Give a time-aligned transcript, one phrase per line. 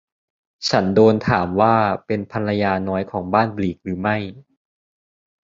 [0.69, 4.17] ฉันโดนถามว่าเป็นภรรยาน้อยของบ้านบลีกหรือไม่